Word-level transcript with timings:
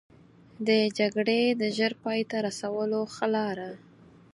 د 0.67 0.69
جګړې 0.97 1.41
د 1.61 1.63
ژر 1.77 1.93
پای 2.03 2.21
ته 2.29 2.37
رسولو 2.47 3.01
ښه 3.13 3.27
لاره. 3.35 3.71